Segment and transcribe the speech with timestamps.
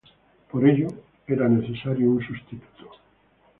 [0.49, 0.87] Por ello,
[1.27, 2.91] era necesario un sustituto.